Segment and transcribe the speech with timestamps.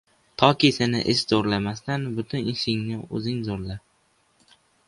[0.43, 3.81] Toki seni ish zo‘rlamasdan butun ishingni o‘zing zo‘rla.